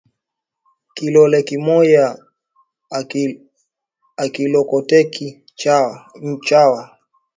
[0.95, 2.07] Kilole kimoya
[4.23, 5.27] akilokotake
[6.29, 6.81] nchawa